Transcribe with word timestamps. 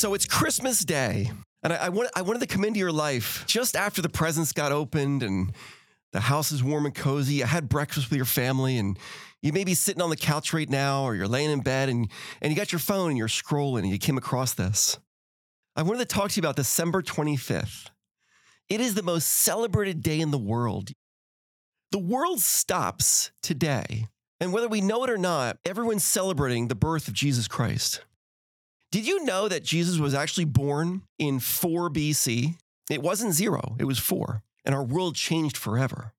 So 0.00 0.14
it's 0.14 0.24
Christmas 0.24 0.82
Day, 0.82 1.30
and 1.62 1.74
I, 1.74 1.76
I, 1.76 1.88
want, 1.90 2.08
I 2.16 2.22
wanted 2.22 2.40
to 2.40 2.46
come 2.46 2.64
into 2.64 2.78
your 2.78 2.90
life 2.90 3.44
just 3.46 3.76
after 3.76 4.00
the 4.00 4.08
presents 4.08 4.50
got 4.50 4.72
opened 4.72 5.22
and 5.22 5.52
the 6.12 6.20
house 6.20 6.52
is 6.52 6.64
warm 6.64 6.86
and 6.86 6.94
cozy. 6.94 7.44
I 7.44 7.46
had 7.46 7.68
breakfast 7.68 8.08
with 8.08 8.16
your 8.16 8.24
family, 8.24 8.78
and 8.78 8.98
you 9.42 9.52
may 9.52 9.62
be 9.62 9.74
sitting 9.74 10.00
on 10.00 10.08
the 10.08 10.16
couch 10.16 10.54
right 10.54 10.70
now, 10.70 11.02
or 11.02 11.14
you're 11.14 11.28
laying 11.28 11.50
in 11.50 11.60
bed, 11.60 11.90
and, 11.90 12.10
and 12.40 12.50
you 12.50 12.56
got 12.56 12.72
your 12.72 12.78
phone 12.78 13.10
and 13.10 13.18
you're 13.18 13.28
scrolling, 13.28 13.80
and 13.80 13.90
you 13.90 13.98
came 13.98 14.16
across 14.16 14.54
this. 14.54 14.98
I 15.76 15.82
wanted 15.82 15.98
to 15.98 16.06
talk 16.06 16.30
to 16.30 16.36
you 16.36 16.40
about 16.40 16.56
December 16.56 17.02
25th. 17.02 17.90
It 18.70 18.80
is 18.80 18.94
the 18.94 19.02
most 19.02 19.26
celebrated 19.28 20.02
day 20.02 20.20
in 20.20 20.30
the 20.30 20.38
world. 20.38 20.92
The 21.90 21.98
world 21.98 22.40
stops 22.40 23.32
today. 23.42 24.06
And 24.40 24.54
whether 24.54 24.68
we 24.68 24.80
know 24.80 25.04
it 25.04 25.10
or 25.10 25.18
not, 25.18 25.58
everyone's 25.66 26.04
celebrating 26.04 26.68
the 26.68 26.74
birth 26.74 27.06
of 27.06 27.12
Jesus 27.12 27.46
Christ. 27.46 28.00
Did 28.92 29.06
you 29.06 29.24
know 29.24 29.48
that 29.48 29.62
Jesus 29.62 29.98
was 29.98 30.14
actually 30.14 30.46
born 30.46 31.02
in 31.18 31.38
4 31.38 31.90
BC? 31.90 32.56
It 32.90 33.02
wasn't 33.02 33.34
zero, 33.34 33.76
it 33.78 33.84
was 33.84 33.98
four. 33.98 34.42
And 34.64 34.74
our 34.74 34.82
world 34.82 35.14
changed 35.14 35.56
forever. 35.56 36.12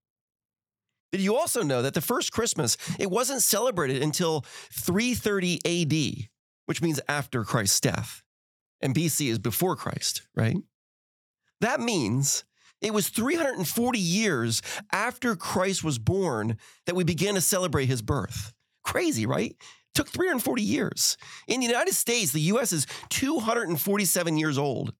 Did 1.11 1.21
you 1.21 1.35
also 1.35 1.61
know 1.61 1.81
that 1.81 1.93
the 1.93 2.01
first 2.01 2.31
Christmas, 2.31 2.77
it 2.97 3.11
wasn't 3.11 3.41
celebrated 3.41 4.01
until 4.01 4.45
330 4.71 5.59
AD, 5.65 6.29
which 6.65 6.81
means 6.81 7.01
after 7.09 7.43
Christ's 7.43 7.81
death? 7.81 8.23
And 8.81 8.95
BC 8.95 9.29
is 9.29 9.37
before 9.37 9.75
Christ, 9.75 10.23
right? 10.35 10.57
That 11.59 11.81
means 11.81 12.45
it 12.81 12.93
was 12.93 13.09
340 13.09 13.99
years 13.99 14.61
after 14.91 15.35
Christ 15.35 15.83
was 15.83 15.99
born 15.99 16.57
that 16.85 16.95
we 16.95 17.03
began 17.03 17.35
to 17.35 17.41
celebrate 17.41 17.85
his 17.85 18.01
birth. 18.01 18.53
Crazy, 18.83 19.25
right? 19.25 19.55
Took 19.93 20.09
340 20.09 20.61
years. 20.61 21.17
In 21.47 21.59
the 21.59 21.65
United 21.65 21.93
States, 21.93 22.31
the 22.31 22.41
US 22.41 22.71
is 22.71 22.87
247 23.09 24.37
years 24.37 24.57
old. 24.57 24.93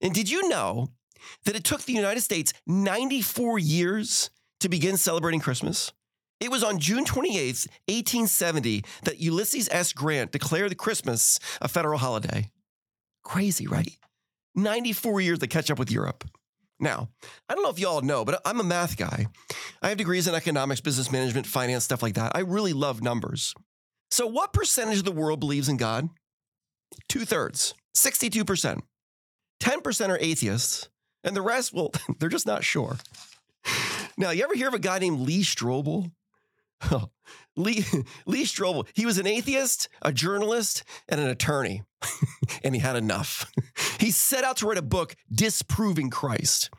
And 0.00 0.14
did 0.14 0.30
you 0.30 0.48
know 0.48 0.88
that 1.44 1.56
it 1.56 1.64
took 1.64 1.82
the 1.82 1.92
United 1.92 2.20
States 2.20 2.52
94 2.66 3.58
years 3.58 4.30
to 4.60 4.68
begin 4.68 4.96
celebrating 4.96 5.40
Christmas? 5.40 5.92
It 6.40 6.50
was 6.50 6.64
on 6.64 6.78
June 6.78 7.04
28th, 7.04 7.68
1870, 7.86 8.82
that 9.04 9.20
Ulysses 9.20 9.68
S. 9.70 9.92
Grant 9.92 10.32
declared 10.32 10.76
Christmas 10.78 11.38
a 11.60 11.68
federal 11.68 11.98
holiday. 11.98 12.50
Crazy, 13.22 13.66
right? 13.66 13.92
94 14.54 15.20
years 15.20 15.38
to 15.40 15.46
catch 15.46 15.70
up 15.70 15.78
with 15.78 15.90
Europe. 15.90 16.24
Now, 16.80 17.10
I 17.46 17.54
don't 17.54 17.62
know 17.62 17.68
if 17.68 17.78
you 17.78 17.86
all 17.86 18.00
know, 18.00 18.24
but 18.24 18.40
I'm 18.46 18.58
a 18.58 18.64
math 18.64 18.96
guy. 18.96 19.26
I 19.82 19.90
have 19.90 19.98
degrees 19.98 20.26
in 20.26 20.34
economics, 20.34 20.80
business 20.80 21.12
management, 21.12 21.46
finance, 21.46 21.84
stuff 21.84 22.02
like 22.02 22.14
that. 22.14 22.32
I 22.34 22.40
really 22.40 22.72
love 22.72 23.02
numbers. 23.02 23.54
So, 24.10 24.26
what 24.26 24.52
percentage 24.52 24.98
of 24.98 25.04
the 25.04 25.12
world 25.12 25.40
believes 25.40 25.68
in 25.68 25.76
God? 25.76 26.08
Two 27.08 27.24
thirds, 27.24 27.74
62%. 27.96 28.80
10% 29.60 30.08
are 30.08 30.18
atheists, 30.20 30.88
and 31.22 31.36
the 31.36 31.42
rest, 31.42 31.72
well, 31.72 31.92
they're 32.18 32.28
just 32.28 32.46
not 32.46 32.64
sure. 32.64 32.96
Now, 34.16 34.30
you 34.30 34.42
ever 34.42 34.54
hear 34.54 34.68
of 34.68 34.74
a 34.74 34.78
guy 34.78 34.98
named 34.98 35.20
Lee 35.20 35.42
Strobel? 35.42 36.10
Oh, 36.90 37.10
Lee, 37.56 37.84
Lee 38.26 38.44
Strobel, 38.44 38.86
he 38.94 39.04
was 39.04 39.18
an 39.18 39.26
atheist, 39.26 39.90
a 40.00 40.14
journalist, 40.14 40.82
and 41.10 41.20
an 41.20 41.28
attorney, 41.28 41.82
and 42.64 42.74
he 42.74 42.80
had 42.80 42.96
enough. 42.96 43.52
he 43.98 44.10
set 44.10 44.44
out 44.44 44.56
to 44.56 44.66
write 44.66 44.78
a 44.78 44.82
book 44.82 45.14
disproving 45.30 46.08
Christ. 46.08 46.70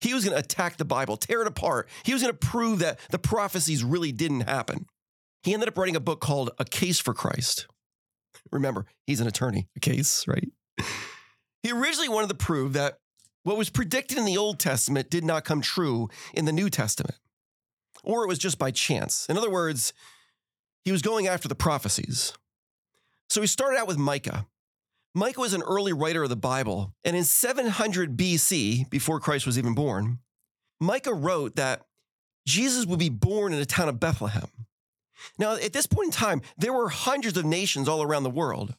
He 0.00 0.14
was 0.14 0.24
going 0.24 0.36
to 0.36 0.44
attack 0.44 0.76
the 0.76 0.84
Bible, 0.84 1.16
tear 1.16 1.42
it 1.42 1.48
apart. 1.48 1.88
He 2.04 2.12
was 2.12 2.22
going 2.22 2.32
to 2.32 2.46
prove 2.46 2.78
that 2.78 3.00
the 3.10 3.18
prophecies 3.18 3.82
really 3.82 4.12
didn't 4.12 4.42
happen. 4.42 4.86
He 5.42 5.54
ended 5.54 5.68
up 5.68 5.78
writing 5.78 5.96
a 5.96 6.00
book 6.00 6.20
called 6.20 6.50
A 6.58 6.64
Case 6.64 6.98
for 6.98 7.14
Christ. 7.14 7.66
Remember, 8.52 8.86
he's 9.06 9.20
an 9.20 9.26
attorney, 9.26 9.68
a 9.76 9.80
case, 9.80 10.26
right? 10.26 10.48
He 11.62 11.72
originally 11.72 12.08
wanted 12.08 12.28
to 12.28 12.36
prove 12.36 12.72
that 12.72 12.98
what 13.42 13.56
was 13.56 13.70
predicted 13.70 14.18
in 14.18 14.24
the 14.24 14.36
Old 14.36 14.58
Testament 14.58 15.10
did 15.10 15.24
not 15.24 15.44
come 15.44 15.60
true 15.60 16.08
in 16.34 16.44
the 16.44 16.52
New 16.52 16.70
Testament, 16.70 17.16
or 18.02 18.24
it 18.24 18.28
was 18.28 18.38
just 18.38 18.58
by 18.58 18.70
chance. 18.70 19.26
In 19.28 19.36
other 19.36 19.50
words, 19.50 19.92
he 20.84 20.92
was 20.92 21.02
going 21.02 21.26
after 21.26 21.48
the 21.48 21.54
prophecies. 21.54 22.32
So 23.28 23.40
he 23.40 23.46
started 23.46 23.78
out 23.78 23.86
with 23.86 23.98
Micah. 23.98 24.46
Micah 25.14 25.40
was 25.40 25.54
an 25.54 25.62
early 25.62 25.92
writer 25.92 26.22
of 26.22 26.28
the 26.28 26.36
Bible, 26.36 26.94
and 27.04 27.16
in 27.16 27.24
700 27.24 28.16
BC, 28.16 28.88
before 28.90 29.20
Christ 29.20 29.46
was 29.46 29.58
even 29.58 29.74
born, 29.74 30.18
Micah 30.80 31.14
wrote 31.14 31.56
that 31.56 31.82
Jesus 32.46 32.86
would 32.86 32.98
be 32.98 33.08
born 33.08 33.52
in 33.52 33.58
the 33.58 33.66
town 33.66 33.88
of 33.88 34.00
Bethlehem. 34.00 34.48
Now, 35.38 35.54
at 35.54 35.72
this 35.72 35.86
point 35.86 36.06
in 36.06 36.12
time, 36.12 36.42
there 36.56 36.72
were 36.72 36.88
hundreds 36.88 37.36
of 37.36 37.44
nations 37.44 37.88
all 37.88 38.02
around 38.02 38.22
the 38.22 38.30
world. 38.30 38.74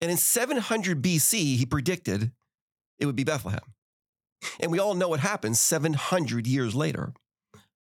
And 0.00 0.10
in 0.10 0.16
700 0.16 1.02
BC, 1.02 1.56
he 1.56 1.66
predicted 1.66 2.32
it 2.98 3.06
would 3.06 3.16
be 3.16 3.24
Bethlehem. 3.24 3.60
And 4.60 4.70
we 4.70 4.78
all 4.78 4.94
know 4.94 5.08
what 5.08 5.20
happened 5.20 5.56
700 5.56 6.46
years 6.46 6.74
later 6.74 7.12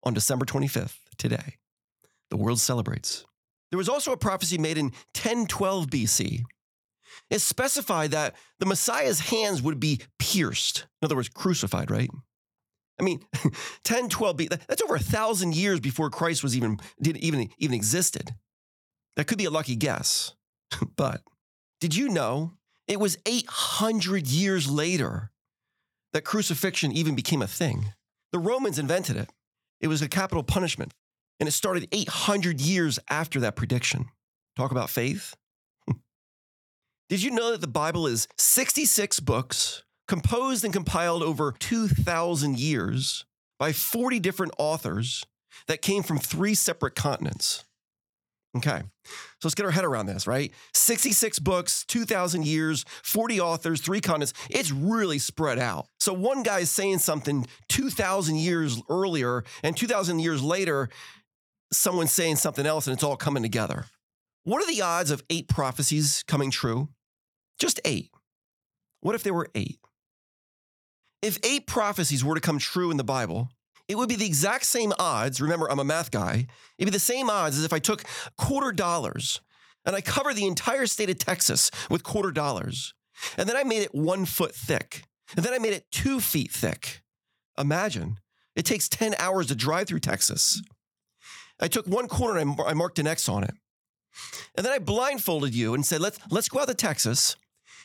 on 0.03 0.13
December 0.13 0.45
25th, 0.45 0.97
today. 1.17 1.55
The 2.29 2.37
world 2.37 2.59
celebrates. 2.59 3.25
There 3.71 3.77
was 3.77 3.89
also 3.89 4.11
a 4.11 4.17
prophecy 4.17 4.57
made 4.57 4.77
in 4.77 4.87
1012 5.15 5.87
BC. 5.87 6.43
It 7.29 7.39
specified 7.39 8.11
that 8.11 8.35
the 8.59 8.65
Messiah's 8.65 9.19
hands 9.19 9.61
would 9.61 9.79
be 9.79 10.01
pierced, 10.17 10.87
in 11.01 11.05
other 11.05 11.15
words, 11.15 11.29
crucified, 11.29 11.91
right? 11.91 12.09
I 12.99 13.03
mean, 13.03 13.21
10, 13.83 14.09
12, 14.09 14.37
that's 14.67 14.81
over 14.81 14.95
a 14.95 14.99
thousand 14.99 15.55
years 15.55 15.79
before 15.79 16.09
Christ 16.09 16.43
was 16.43 16.55
even, 16.55 16.77
did 17.01 17.17
even, 17.17 17.49
even 17.57 17.75
existed. 17.75 18.35
That 19.15 19.25
could 19.25 19.37
be 19.37 19.45
a 19.45 19.51
lucky 19.51 19.75
guess. 19.75 20.33
but 20.95 21.21
did 21.79 21.95
you 21.95 22.09
know 22.09 22.53
it 22.87 22.99
was 22.99 23.17
800 23.25 24.27
years 24.27 24.69
later 24.69 25.31
that 26.13 26.23
crucifixion 26.23 26.91
even 26.91 27.15
became 27.15 27.41
a 27.41 27.47
thing? 27.47 27.93
The 28.31 28.39
Romans 28.39 28.79
invented 28.79 29.15
it. 29.15 29.29
It 29.79 29.87
was 29.87 30.01
a 30.01 30.09
capital 30.09 30.43
punishment. 30.43 30.93
And 31.39 31.47
it 31.47 31.53
started 31.53 31.87
800 31.91 32.59
years 32.59 32.99
after 33.09 33.39
that 33.39 33.55
prediction. 33.55 34.07
Talk 34.57 34.71
about 34.71 34.89
faith. 34.89 35.35
Did 37.09 37.23
you 37.23 37.31
know 37.31 37.51
that 37.51 37.61
the 37.61 37.67
Bible 37.67 38.07
is 38.07 38.27
66 38.37 39.21
books, 39.21 39.83
composed 40.09 40.65
and 40.65 40.73
compiled 40.73 41.21
over 41.21 41.53
2,000 41.59 42.59
years 42.59 43.25
by 43.59 43.71
40 43.71 44.19
different 44.19 44.51
authors 44.57 45.23
that 45.67 45.83
came 45.83 46.01
from 46.01 46.17
three 46.17 46.55
separate 46.55 46.95
continents. 46.95 47.63
Okay, 48.57 48.81
so 49.05 49.13
let's 49.43 49.53
get 49.53 49.67
our 49.67 49.71
head 49.71 49.85
around 49.85 50.07
this, 50.07 50.25
right? 50.25 50.51
66 50.73 51.37
books, 51.37 51.85
2,000 51.85 52.47
years, 52.47 52.83
40 53.03 53.39
authors, 53.39 53.79
three 53.79 54.01
continents. 54.01 54.33
It's 54.49 54.71
really 54.71 55.19
spread 55.19 55.59
out. 55.59 55.85
So 55.99 56.13
one 56.13 56.41
guy 56.41 56.59
is 56.59 56.71
saying 56.71 56.97
something 56.97 57.45
2,000 57.67 58.37
years 58.37 58.81
earlier, 58.89 59.43
and 59.61 59.77
2,000 59.77 60.17
years 60.17 60.41
later, 60.41 60.89
someone's 61.71 62.11
saying 62.11 62.37
something 62.37 62.65
else, 62.65 62.87
and 62.87 62.95
it's 62.95 63.03
all 63.03 63.15
coming 63.15 63.43
together. 63.43 63.85
What 64.45 64.63
are 64.63 64.73
the 64.73 64.81
odds 64.81 65.11
of 65.11 65.21
eight 65.29 65.47
prophecies 65.47 66.23
coming 66.27 66.49
true? 66.49 66.89
Just 67.59 67.79
eight. 67.85 68.09
What 69.01 69.13
if 69.13 69.21
there 69.21 69.35
were 69.35 69.49
eight? 69.53 69.77
If 71.21 71.37
eight 71.43 71.67
prophecies 71.67 72.23
were 72.23 72.35
to 72.35 72.41
come 72.41 72.59
true 72.59 72.91
in 72.91 72.97
the 72.97 73.03
Bible, 73.03 73.49
it 73.87 73.97
would 73.97 74.09
be 74.09 74.15
the 74.15 74.25
exact 74.25 74.65
same 74.65 74.93
odds. 74.99 75.41
Remember, 75.41 75.69
I'm 75.69 75.79
a 75.79 75.83
math 75.83 76.11
guy. 76.11 76.47
It'd 76.77 76.91
be 76.91 76.95
the 76.95 76.99
same 76.99 77.29
odds 77.29 77.57
as 77.57 77.65
if 77.65 77.73
I 77.73 77.79
took 77.79 78.03
quarter 78.37 78.71
dollars 78.71 79.41
and 79.85 79.95
I 79.95 80.01
covered 80.01 80.35
the 80.35 80.45
entire 80.45 80.85
state 80.85 81.09
of 81.09 81.17
Texas 81.17 81.71
with 81.89 82.03
quarter 82.03 82.31
dollars. 82.31 82.93
And 83.37 83.49
then 83.49 83.57
I 83.57 83.63
made 83.63 83.81
it 83.81 83.93
one 83.93 84.25
foot 84.25 84.55
thick. 84.55 85.03
And 85.35 85.43
then 85.43 85.53
I 85.53 85.59
made 85.59 85.73
it 85.73 85.91
two 85.91 86.19
feet 86.19 86.51
thick. 86.51 87.01
Imagine 87.57 88.19
it 88.55 88.65
takes 88.65 88.87
10 88.87 89.15
hours 89.19 89.47
to 89.47 89.55
drive 89.55 89.87
through 89.87 89.99
Texas. 89.99 90.61
I 91.59 91.67
took 91.67 91.87
one 91.87 92.07
corner 92.07 92.39
and 92.39 92.59
I 92.65 92.73
marked 92.73 92.99
an 92.99 93.07
X 93.07 93.27
on 93.27 93.43
it. 93.43 93.53
And 94.55 94.65
then 94.65 94.73
I 94.73 94.79
blindfolded 94.79 95.53
you 95.53 95.73
and 95.73 95.85
said, 95.85 96.01
let's, 96.01 96.19
let's 96.29 96.49
go 96.49 96.59
out 96.59 96.67
to 96.67 96.73
Texas 96.73 97.35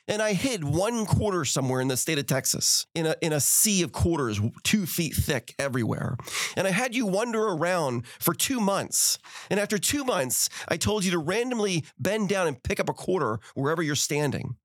and 0.07 0.21
I 0.21 0.35
hid 0.35 0.65
one 0.65 1.07
quarter 1.07 1.45
somewhere 1.45 1.81
in 1.81 1.89
the 1.89 1.97
state 1.97 2.19
of 2.19 2.27
Texas 2.27 2.87
in 2.95 3.07
a, 3.07 3.17
in 3.23 3.33
a 3.33 3.41
sea 3.41 3.83
of 3.83 3.93
quarters, 3.93 4.41
two 4.63 4.87
feet 4.87 5.15
thick 5.15 5.55
everywhere. 5.59 6.17
And 6.57 6.67
I 6.67 6.71
had 6.71 6.95
you 6.95 7.07
wander 7.07 7.43
around 7.43 8.07
for 8.21 8.35
two 8.35 8.61
months. 8.61 9.19
And 9.51 9.59
after 9.59 9.79
two 9.79 10.05
months, 10.05 10.51
I 10.69 10.77
told 10.77 11.05
you 11.05 11.11
to 11.13 11.19
randomly 11.19 11.85
bend 11.99 12.29
down 12.29 12.47
and 12.47 12.63
pick 12.63 12.81
up 12.81 12.89
a 12.89 12.95
quarter 12.95 13.41
wherever 13.55 13.83
you're 13.83 13.95
standing. 13.95 14.57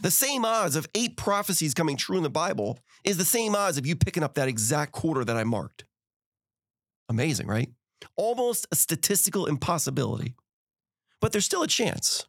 The 0.00 0.10
same 0.12 0.44
odds 0.44 0.76
of 0.76 0.86
eight 0.94 1.16
prophecies 1.16 1.74
coming 1.74 1.96
true 1.96 2.16
in 2.16 2.22
the 2.22 2.30
Bible 2.30 2.78
is 3.02 3.16
the 3.16 3.24
same 3.24 3.56
odds 3.56 3.78
of 3.78 3.86
you 3.86 3.96
picking 3.96 4.22
up 4.22 4.34
that 4.34 4.46
exact 4.46 4.92
quarter 4.92 5.24
that 5.24 5.36
I 5.36 5.42
marked. 5.42 5.84
Amazing, 7.08 7.48
right? 7.48 7.70
Almost 8.14 8.68
a 8.70 8.76
statistical 8.76 9.46
impossibility. 9.46 10.36
But 11.20 11.32
there's 11.32 11.46
still 11.46 11.64
a 11.64 11.68
chance. 11.68 12.26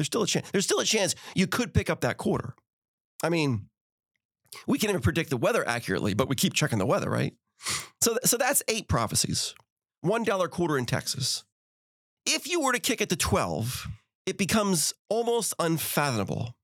There's 0.00 0.06
still 0.06 0.22
a 0.22 0.26
chance. 0.26 0.50
There's 0.50 0.64
still 0.64 0.80
a 0.80 0.84
chance 0.86 1.14
you 1.34 1.46
could 1.46 1.74
pick 1.74 1.90
up 1.90 2.00
that 2.00 2.16
quarter. 2.16 2.54
I 3.22 3.28
mean, 3.28 3.66
we 4.66 4.78
can't 4.78 4.88
even 4.88 5.02
predict 5.02 5.28
the 5.28 5.36
weather 5.36 5.62
accurately, 5.68 6.14
but 6.14 6.26
we 6.26 6.36
keep 6.36 6.54
checking 6.54 6.78
the 6.78 6.86
weather, 6.86 7.10
right? 7.10 7.34
So, 8.00 8.16
so 8.24 8.38
that's 8.38 8.62
eight 8.66 8.88
prophecies. 8.88 9.54
$1 10.02 10.50
quarter 10.50 10.78
in 10.78 10.86
Texas. 10.86 11.44
If 12.24 12.48
you 12.48 12.62
were 12.62 12.72
to 12.72 12.78
kick 12.78 13.02
it 13.02 13.10
to 13.10 13.16
12, 13.16 13.88
it 14.24 14.38
becomes 14.38 14.94
almost 15.10 15.52
unfathomable. 15.58 16.56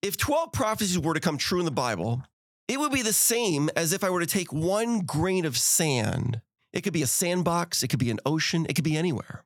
If 0.00 0.16
12 0.16 0.52
prophecies 0.52 1.00
were 1.00 1.14
to 1.14 1.18
come 1.18 1.38
true 1.38 1.58
in 1.58 1.64
the 1.64 1.72
Bible, 1.72 2.22
it 2.68 2.78
would 2.78 2.92
be 2.92 3.02
the 3.02 3.12
same 3.12 3.68
as 3.74 3.92
if 3.92 4.04
I 4.04 4.10
were 4.10 4.20
to 4.20 4.26
take 4.26 4.52
one 4.52 5.00
grain 5.00 5.44
of 5.44 5.56
sand. 5.56 6.40
It 6.72 6.82
could 6.82 6.92
be 6.92 7.02
a 7.02 7.08
sandbox, 7.08 7.82
it 7.82 7.88
could 7.88 7.98
be 7.98 8.12
an 8.12 8.20
ocean, 8.24 8.64
it 8.68 8.74
could 8.74 8.84
be 8.84 8.96
anywhere. 8.96 9.42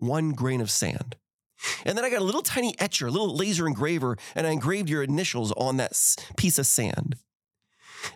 One 0.00 0.32
grain 0.32 0.60
of 0.60 0.70
sand. 0.70 1.16
And 1.84 1.96
then 1.96 2.04
I 2.04 2.10
got 2.10 2.20
a 2.20 2.24
little 2.24 2.42
tiny 2.42 2.74
etcher, 2.78 3.06
a 3.06 3.10
little 3.10 3.34
laser 3.34 3.66
engraver, 3.66 4.16
and 4.34 4.46
I 4.46 4.50
engraved 4.50 4.88
your 4.90 5.02
initials 5.02 5.52
on 5.52 5.76
that 5.78 5.98
piece 6.36 6.58
of 6.58 6.66
sand. 6.66 7.16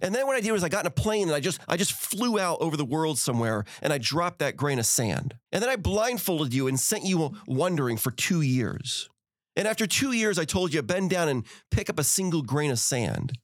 And 0.02 0.14
then 0.14 0.26
what 0.26 0.36
I 0.36 0.40
did 0.40 0.52
was 0.52 0.62
I 0.62 0.68
got 0.68 0.84
in 0.84 0.88
a 0.88 0.90
plane 0.90 1.28
and 1.28 1.34
I 1.34 1.40
just 1.40 1.60
I 1.66 1.76
just 1.76 1.92
flew 1.92 2.38
out 2.38 2.58
over 2.60 2.76
the 2.76 2.84
world 2.84 3.18
somewhere 3.18 3.64
and 3.80 3.90
I 3.92 3.98
dropped 3.98 4.38
that 4.40 4.56
grain 4.56 4.78
of 4.78 4.86
sand. 4.86 5.36
And 5.50 5.62
then 5.62 5.70
I 5.70 5.76
blindfolded 5.76 6.52
you 6.52 6.66
and 6.68 6.78
sent 6.78 7.04
you 7.04 7.32
wandering 7.46 7.96
for 7.96 8.10
2 8.10 8.42
years. 8.42 9.08
And 9.56 9.66
after 9.66 9.86
2 9.86 10.12
years 10.12 10.38
I 10.38 10.44
told 10.44 10.74
you 10.74 10.82
bend 10.82 11.08
down 11.10 11.28
and 11.28 11.46
pick 11.70 11.88
up 11.88 11.98
a 11.98 12.04
single 12.04 12.42
grain 12.42 12.70
of 12.70 12.78
sand. 12.78 13.38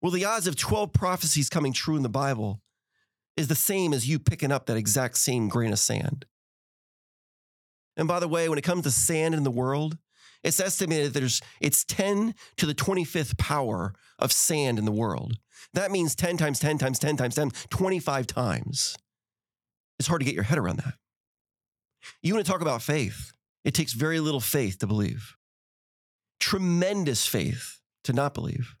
Well, 0.00 0.12
the 0.12 0.24
odds 0.24 0.46
of 0.46 0.54
12 0.54 0.92
prophecies 0.92 1.48
coming 1.48 1.72
true 1.72 1.96
in 1.96 2.02
the 2.02 2.08
Bible 2.08 2.60
is 3.36 3.48
the 3.48 3.56
same 3.56 3.92
as 3.92 4.08
you 4.08 4.18
picking 4.18 4.52
up 4.52 4.66
that 4.66 4.76
exact 4.76 5.18
same 5.18 5.48
grain 5.48 5.72
of 5.72 5.80
sand. 5.80 6.24
And 7.96 8.06
by 8.06 8.20
the 8.20 8.28
way, 8.28 8.48
when 8.48 8.58
it 8.58 8.64
comes 8.64 8.84
to 8.84 8.90
sand 8.90 9.34
in 9.34 9.42
the 9.42 9.50
world, 9.50 9.96
it's 10.42 10.60
estimated 10.60 11.12
that 11.12 11.20
there's 11.20 11.40
it's 11.60 11.84
10 11.84 12.34
to 12.56 12.66
the 12.66 12.74
25th 12.74 13.38
power 13.38 13.94
of 14.18 14.32
sand 14.32 14.78
in 14.78 14.84
the 14.84 14.92
world. 14.92 15.38
That 15.72 15.90
means 15.90 16.14
10 16.14 16.36
times 16.36 16.58
10 16.58 16.78
times 16.78 16.98
10 16.98 17.16
times 17.16 17.34
10, 17.34 17.50
25 17.70 18.26
times. 18.26 18.96
It's 19.98 20.08
hard 20.08 20.20
to 20.20 20.24
get 20.24 20.34
your 20.34 20.44
head 20.44 20.58
around 20.58 20.78
that. 20.78 20.94
You 22.22 22.34
want 22.34 22.46
to 22.46 22.52
talk 22.52 22.60
about 22.60 22.82
faith? 22.82 23.32
It 23.64 23.74
takes 23.74 23.92
very 23.92 24.20
little 24.20 24.40
faith 24.40 24.78
to 24.78 24.86
believe. 24.86 25.34
Tremendous 26.38 27.26
faith 27.26 27.80
to 28.04 28.12
not 28.12 28.34
believe. 28.34 28.76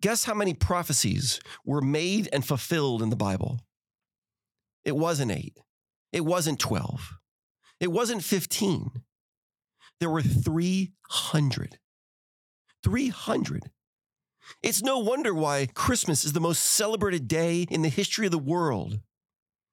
Guess 0.00 0.24
how 0.24 0.34
many 0.34 0.54
prophecies 0.54 1.40
were 1.64 1.80
made 1.80 2.28
and 2.32 2.44
fulfilled 2.44 3.02
in 3.02 3.10
the 3.10 3.16
Bible? 3.16 3.60
It 4.84 4.96
wasn't 4.96 5.30
eight. 5.30 5.58
It 6.12 6.24
wasn't 6.24 6.58
12. 6.58 7.18
It 7.82 7.92
wasn't 7.92 8.24
15 8.24 9.02
there 10.02 10.10
were 10.10 10.20
300. 10.20 11.78
300. 12.82 13.70
It's 14.60 14.82
no 14.82 14.98
wonder 14.98 15.32
why 15.32 15.68
Christmas 15.74 16.24
is 16.24 16.32
the 16.32 16.40
most 16.40 16.64
celebrated 16.64 17.28
day 17.28 17.66
in 17.70 17.82
the 17.82 17.88
history 17.88 18.26
of 18.26 18.32
the 18.32 18.38
world. 18.38 18.98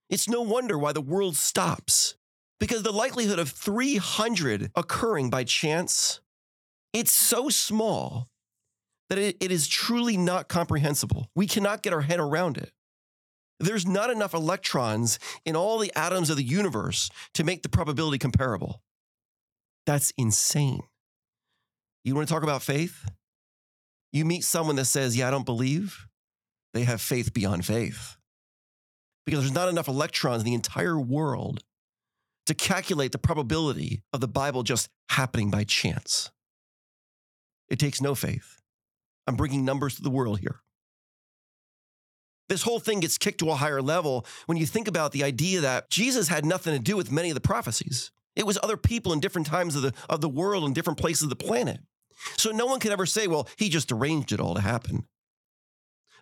It's 0.08 0.30
no 0.30 0.44
wonder 0.44 0.78
why 0.78 0.94
the 0.94 1.02
world 1.02 1.36
stops. 1.36 2.14
Because 2.60 2.84
the 2.84 2.92
likelihood 2.92 3.40
of 3.40 3.50
300 3.50 4.70
occurring 4.76 5.32
by 5.32 5.46
chance, 5.46 6.20
it's 6.94 7.12
so 7.12 7.50
small 7.50 8.28
that 9.10 9.18
it, 9.18 9.36
it 9.40 9.52
is 9.52 9.68
truly 9.68 10.16
not 10.16 10.48
comprehensible. 10.48 11.32
We 11.34 11.48
cannot 11.48 11.82
get 11.82 11.94
our 11.94 12.02
head 12.02 12.20
around 12.20 12.58
it. 12.58 12.72
There's 13.60 13.86
not 13.86 14.10
enough 14.10 14.34
electrons 14.34 15.20
in 15.46 15.56
all 15.56 15.80
the 15.80 15.92
atoms 15.96 16.30
of 16.30 16.38
the 16.38 16.44
universe 16.44 17.10
to 17.34 17.44
make 17.44 17.62
the 17.62 17.70
probability 17.70 18.18
comparable. 18.18 18.82
That's 19.86 20.14
insane. 20.18 20.82
You 22.04 22.16
want 22.16 22.28
to 22.28 22.34
talk 22.34 22.44
about 22.44 22.62
faith? 22.64 23.10
You 24.14 24.24
meet 24.24 24.44
someone 24.44 24.78
that 24.78 24.86
says, 24.86 25.18
Yeah, 25.18 25.28
I 25.28 25.32
don't 25.32 25.46
believe. 25.46 26.08
They 26.74 26.84
have 26.84 27.02
faith 27.02 27.34
beyond 27.34 27.66
faith. 27.66 28.16
Because 29.26 29.42
there's 29.42 29.52
not 29.52 29.70
enough 29.70 29.88
electrons 29.88 30.42
in 30.42 30.46
the 30.46 30.54
entire 30.54 31.00
world 31.00 31.64
to 32.46 32.54
calculate 32.56 33.12
the 33.12 33.20
probability 33.20 34.02
of 34.14 34.22
the 34.22 34.28
Bible 34.28 34.64
just 34.64 34.90
happening 35.10 35.52
by 35.52 35.64
chance. 35.64 36.32
It 37.70 37.78
takes 37.78 38.02
no 38.02 38.16
faith. 38.16 38.62
I'm 39.28 39.36
bringing 39.36 39.66
numbers 39.66 39.96
to 39.96 40.02
the 40.02 40.10
world 40.10 40.40
here. 40.40 40.62
This 42.50 42.64
whole 42.64 42.80
thing 42.80 43.00
gets 43.00 43.18
kicked 43.18 43.40
to 43.40 43.52
a 43.52 43.56
higher 43.56 43.82
level 43.82 44.26
when 44.48 44.58
you 44.58 44.66
think 44.66 44.88
about 44.88 45.12
the 45.12 45.24
idea 45.24 45.62
that 45.62 45.90
Jesus 45.90 46.28
had 46.28 46.46
nothing 46.46 46.74
to 46.74 46.80
do 46.80 46.98
with 46.98 47.12
many 47.12 47.30
of 47.30 47.36
the 47.36 47.42
prophecies. 47.42 48.12
It 48.36 48.46
was 48.46 48.58
other 48.62 48.76
people 48.76 49.14
in 49.14 49.20
different 49.20 49.48
times 49.48 49.76
of 49.76 49.84
the, 49.84 49.94
of 50.10 50.22
the 50.22 50.30
world 50.30 50.64
and 50.64 50.74
different 50.74 51.00
places 51.00 51.24
of 51.24 51.30
the 51.30 51.36
planet. 51.36 51.80
So 52.38 52.52
no 52.52 52.66
one 52.66 52.80
could 52.80 52.92
ever 52.92 53.06
say, 53.06 53.28
well, 53.28 53.48
he 53.58 53.70
just 53.70 53.92
arranged 53.92 54.32
it 54.32 54.40
all 54.40 54.56
to 54.56 54.62
happen. 54.62 55.06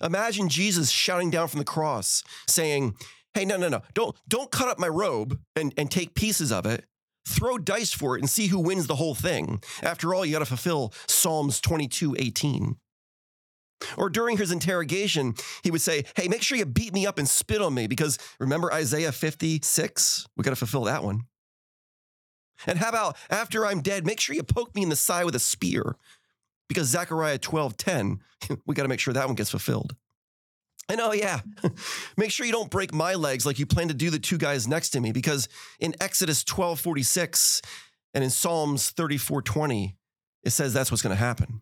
Imagine 0.01 0.49
Jesus 0.49 0.91
shouting 0.91 1.31
down 1.31 1.47
from 1.47 1.59
the 1.59 1.65
cross 1.65 2.23
saying, 2.47 2.95
Hey, 3.33 3.45
no, 3.45 3.57
no, 3.57 3.69
no, 3.69 3.81
don't, 3.93 4.15
don't 4.27 4.51
cut 4.51 4.67
up 4.67 4.79
my 4.79 4.87
robe 4.87 5.39
and, 5.55 5.73
and 5.77 5.91
take 5.91 6.15
pieces 6.15 6.51
of 6.51 6.65
it. 6.65 6.85
Throw 7.27 7.57
dice 7.57 7.93
for 7.93 8.15
it 8.15 8.21
and 8.21 8.29
see 8.29 8.47
who 8.47 8.59
wins 8.59 8.87
the 8.87 8.95
whole 8.95 9.15
thing. 9.15 9.61
After 9.83 10.13
all, 10.13 10.25
you 10.25 10.33
got 10.33 10.39
to 10.39 10.45
fulfill 10.45 10.93
Psalms 11.07 11.59
22 11.61 12.15
18. 12.17 12.77
Or 13.95 14.09
during 14.09 14.37
his 14.37 14.51
interrogation, 14.51 15.35
he 15.63 15.71
would 15.71 15.81
say, 15.81 16.05
Hey, 16.15 16.27
make 16.27 16.41
sure 16.41 16.57
you 16.57 16.65
beat 16.65 16.93
me 16.93 17.05
up 17.05 17.17
and 17.17 17.27
spit 17.27 17.61
on 17.61 17.73
me 17.73 17.87
because 17.87 18.17
remember 18.39 18.71
Isaiah 18.73 19.11
56? 19.11 20.27
We 20.35 20.43
got 20.43 20.51
to 20.51 20.55
fulfill 20.55 20.85
that 20.85 21.03
one. 21.03 21.21
And 22.65 22.79
how 22.79 22.89
about 22.89 23.17
after 23.29 23.65
I'm 23.65 23.81
dead, 23.81 24.05
make 24.05 24.19
sure 24.19 24.35
you 24.35 24.43
poke 24.43 24.73
me 24.73 24.83
in 24.83 24.89
the 24.89 24.95
side 24.95 25.25
with 25.25 25.35
a 25.35 25.39
spear. 25.39 25.95
Because 26.67 26.87
Zechariah 26.87 27.39
12:10, 27.39 28.19
we 28.65 28.75
got 28.75 28.83
to 28.83 28.89
make 28.89 28.99
sure 28.99 29.13
that 29.13 29.27
one 29.27 29.35
gets 29.35 29.51
fulfilled. 29.51 29.95
And 30.89 31.01
oh 31.01 31.11
yeah, 31.11 31.41
make 32.17 32.31
sure 32.31 32.45
you 32.45 32.51
don't 32.51 32.71
break 32.71 32.93
my 32.93 33.13
legs 33.13 33.45
like 33.45 33.59
you 33.59 33.65
plan 33.65 33.89
to 33.89 33.93
do 33.93 34.09
the 34.09 34.19
two 34.19 34.37
guys 34.37 34.67
next 34.67 34.89
to 34.91 34.99
me, 34.99 35.11
because 35.11 35.47
in 35.79 35.95
Exodus 36.01 36.43
12:46 36.43 37.61
and 38.13 38.23
in 38.23 38.29
Psalms 38.29 38.91
34:20, 38.91 39.95
it 40.43 40.49
says 40.49 40.73
that's 40.73 40.91
what's 40.91 41.03
going 41.03 41.15
to 41.15 41.21
happen. 41.21 41.61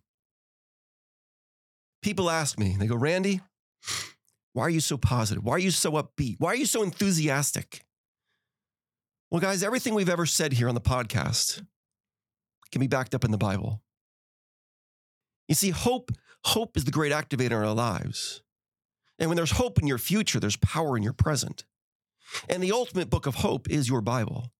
People 2.05 2.29
ask 2.29 2.59
me, 2.59 2.75
they 2.77 2.85
go, 2.85 2.95
Randy, 2.95 3.41
why 4.53 4.61
are 4.61 4.69
you 4.69 4.79
so 4.79 4.95
positive? 4.95 5.43
Why 5.43 5.53
are 5.53 5.59
you 5.59 5.71
so 5.71 5.93
upbeat? 5.93 6.35
Why 6.37 6.49
are 6.49 6.55
you 6.55 6.67
so 6.67 6.83
enthusiastic? 6.83 7.83
Well, 9.31 9.41
guys, 9.41 9.63
everything 9.63 9.95
we've 9.95 10.07
ever 10.07 10.27
said 10.27 10.53
here 10.53 10.69
on 10.69 10.75
the 10.75 10.81
podcast 10.81 11.65
can 12.71 12.79
be 12.79 12.85
backed 12.85 13.15
up 13.15 13.25
in 13.25 13.31
the 13.31 13.39
Bible. 13.39 13.81
You 15.47 15.55
see, 15.55 15.71
hope, 15.71 16.11
hope 16.43 16.77
is 16.77 16.85
the 16.85 16.91
great 16.91 17.11
activator 17.11 17.57
in 17.57 17.65
our 17.65 17.73
lives. 17.73 18.43
And 19.17 19.27
when 19.27 19.35
there's 19.35 19.53
hope 19.53 19.79
in 19.79 19.87
your 19.87 19.97
future, 19.97 20.39
there's 20.39 20.57
power 20.57 20.95
in 20.95 21.01
your 21.01 21.11
present. 21.11 21.65
And 22.47 22.61
the 22.61 22.71
ultimate 22.71 23.09
book 23.09 23.25
of 23.25 23.33
hope 23.33 23.67
is 23.67 23.89
your 23.89 24.01
Bible. 24.01 24.51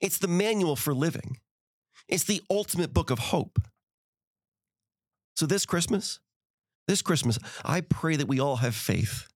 It's 0.00 0.18
the 0.18 0.26
manual 0.26 0.74
for 0.74 0.94
living. 0.94 1.38
It's 2.08 2.24
the 2.24 2.42
ultimate 2.50 2.92
book 2.92 3.10
of 3.10 3.20
hope. 3.20 3.60
So 5.36 5.46
this 5.46 5.64
Christmas, 5.64 6.18
this 6.90 7.02
Christmas, 7.02 7.38
I 7.64 7.82
pray 7.82 8.16
that 8.16 8.26
we 8.26 8.40
all 8.40 8.56
have 8.56 8.74
faith, 8.74 9.28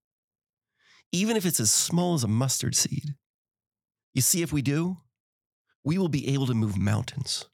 even 1.12 1.36
if 1.36 1.46
it's 1.46 1.60
as 1.60 1.70
small 1.70 2.14
as 2.14 2.24
a 2.24 2.28
mustard 2.28 2.74
seed. 2.74 3.14
You 4.12 4.22
see, 4.22 4.42
if 4.42 4.52
we 4.52 4.60
do, 4.60 4.96
we 5.84 5.96
will 5.96 6.08
be 6.08 6.34
able 6.34 6.46
to 6.46 6.54
move 6.54 6.76
mountains. 6.76 7.46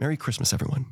Merry 0.00 0.16
Christmas, 0.16 0.54
everyone. 0.54 0.86